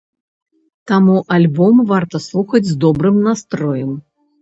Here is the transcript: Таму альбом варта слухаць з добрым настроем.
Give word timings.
Таму 0.91 1.17
альбом 1.37 1.85
варта 1.93 2.25
слухаць 2.31 2.65
з 2.73 2.81
добрым 2.89 3.25
настроем. 3.31 3.99